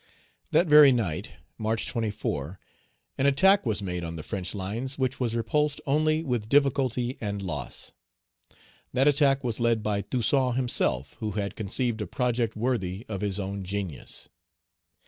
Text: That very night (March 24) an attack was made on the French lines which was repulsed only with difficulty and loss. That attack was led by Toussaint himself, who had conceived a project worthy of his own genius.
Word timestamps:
That 0.49 0.65
very 0.65 0.91
night 0.91 1.29
(March 1.59 1.85
24) 1.85 2.59
an 3.19 3.27
attack 3.27 3.67
was 3.67 3.83
made 3.83 4.03
on 4.03 4.15
the 4.15 4.23
French 4.23 4.55
lines 4.55 4.97
which 4.97 5.19
was 5.19 5.35
repulsed 5.35 5.79
only 5.85 6.23
with 6.23 6.49
difficulty 6.49 7.19
and 7.21 7.39
loss. 7.39 7.91
That 8.93 9.07
attack 9.07 9.43
was 9.43 9.59
led 9.59 9.83
by 9.83 10.01
Toussaint 10.01 10.55
himself, 10.55 11.17
who 11.19 11.33
had 11.33 11.55
conceived 11.55 12.01
a 12.01 12.07
project 12.07 12.55
worthy 12.55 13.05
of 13.07 13.21
his 13.21 13.39
own 13.39 13.63
genius. 13.63 14.27